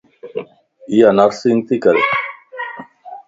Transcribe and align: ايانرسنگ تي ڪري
ايانرسنگ 0.91 1.59
تي 1.67 1.75
ڪري 1.83 2.03